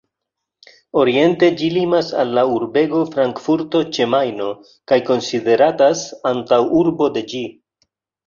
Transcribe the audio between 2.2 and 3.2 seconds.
al la urbego